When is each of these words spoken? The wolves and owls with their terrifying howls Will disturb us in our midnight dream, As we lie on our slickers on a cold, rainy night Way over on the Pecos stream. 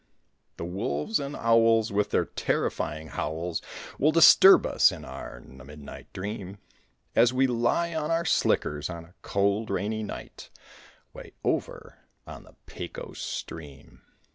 The 0.57 0.65
wolves 0.65 1.19
and 1.19 1.35
owls 1.35 1.91
with 1.91 2.09
their 2.09 2.25
terrifying 2.25 3.09
howls 3.09 3.61
Will 3.99 4.11
disturb 4.11 4.65
us 4.65 4.91
in 4.91 5.05
our 5.05 5.39
midnight 5.41 6.11
dream, 6.11 6.57
As 7.15 7.31
we 7.31 7.45
lie 7.45 7.93
on 7.93 8.09
our 8.09 8.25
slickers 8.25 8.89
on 8.89 9.05
a 9.05 9.13
cold, 9.21 9.69
rainy 9.69 10.01
night 10.01 10.49
Way 11.13 11.33
over 11.43 11.99
on 12.25 12.45
the 12.45 12.55
Pecos 12.65 13.21
stream. 13.21 14.01